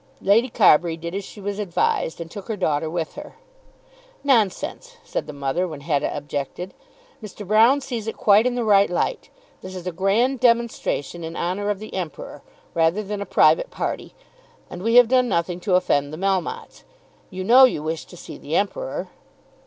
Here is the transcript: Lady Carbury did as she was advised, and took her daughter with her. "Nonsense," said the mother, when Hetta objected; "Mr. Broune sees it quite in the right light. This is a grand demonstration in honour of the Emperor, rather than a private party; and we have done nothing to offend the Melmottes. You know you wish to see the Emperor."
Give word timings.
Lady 0.23 0.49
Carbury 0.49 0.97
did 0.97 1.13
as 1.13 1.23
she 1.23 1.39
was 1.39 1.59
advised, 1.59 2.19
and 2.19 2.31
took 2.31 2.47
her 2.47 2.55
daughter 2.57 2.89
with 2.89 3.13
her. 3.13 3.35
"Nonsense," 4.23 4.97
said 5.03 5.27
the 5.27 5.31
mother, 5.31 5.67
when 5.67 5.81
Hetta 5.81 6.09
objected; 6.17 6.73
"Mr. 7.21 7.45
Broune 7.45 7.83
sees 7.83 8.07
it 8.07 8.17
quite 8.17 8.47
in 8.47 8.55
the 8.55 8.63
right 8.63 8.89
light. 8.89 9.29
This 9.61 9.75
is 9.75 9.85
a 9.85 9.91
grand 9.91 10.39
demonstration 10.39 11.23
in 11.23 11.35
honour 11.35 11.69
of 11.69 11.77
the 11.77 11.93
Emperor, 11.93 12.41
rather 12.73 13.03
than 13.03 13.21
a 13.21 13.27
private 13.27 13.69
party; 13.69 14.15
and 14.71 14.81
we 14.81 14.95
have 14.95 15.07
done 15.07 15.29
nothing 15.29 15.59
to 15.59 15.75
offend 15.75 16.11
the 16.11 16.17
Melmottes. 16.17 16.83
You 17.29 17.43
know 17.43 17.65
you 17.65 17.83
wish 17.83 18.05
to 18.05 18.17
see 18.17 18.39
the 18.39 18.55
Emperor." 18.55 19.09